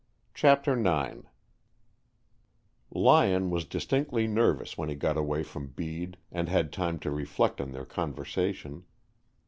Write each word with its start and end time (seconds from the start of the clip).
CHAPTER 0.33 0.73
IX 0.79 1.27
Lyon 2.89 3.51
was 3.51 3.65
distinctly 3.65 4.25
nervous 4.25 4.75
when 4.75 4.89
he 4.89 4.95
got 4.95 5.15
away 5.15 5.43
from 5.43 5.67
Bede 5.67 6.17
and 6.31 6.49
had 6.49 6.73
time 6.73 6.97
to 7.01 7.11
reflect 7.11 7.61
on 7.61 7.71
their 7.71 7.85
conversation. 7.85 8.85